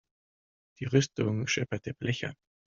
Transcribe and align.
Die 0.79 0.85
Rüstung 0.85 1.45
schepperte 1.45 1.93
blechern. 1.93 2.33